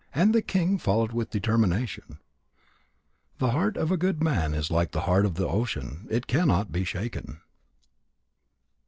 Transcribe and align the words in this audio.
And 0.15 0.33
the 0.33 0.41
king 0.41 0.79
followed 0.79 1.11
with 1.11 1.29
determination. 1.29 2.17
The 3.37 3.51
heart 3.51 3.77
of 3.77 3.91
a 3.91 3.97
good 3.97 4.19
man 4.23 4.55
is 4.55 4.71
like 4.71 4.93
the 4.93 5.01
heart 5.01 5.27
of 5.27 5.35
the 5.35 5.47
ocean. 5.47 6.07
It 6.09 6.25
cannot 6.25 6.71
be 6.71 6.83
shaken. 6.83 7.41